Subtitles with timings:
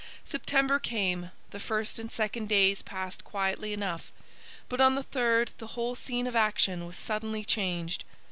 [0.25, 1.29] September came.
[1.51, 4.11] The first and second days passed quietly enough.
[4.67, 8.03] But on the third the whole scene of action was suddenly changed.